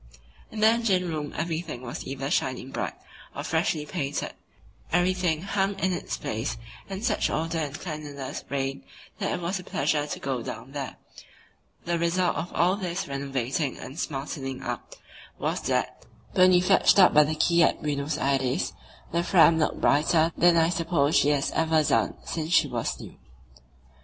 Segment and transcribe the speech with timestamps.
[0.49, 2.95] In the engine room everything was either shining bright
[3.35, 4.33] or freshly painted,
[4.91, 6.57] everything hung in its place
[6.89, 8.83] and such order and cleanliness reigned
[9.19, 10.95] that it was a pleasure to go down there.
[11.85, 14.95] The result of all this renovating and smartening up
[15.37, 18.73] was that, when we fetched up by the quay at Buenos Aires,
[19.11, 23.17] the Fram looked brighter than I suppose she has ever done since she was new.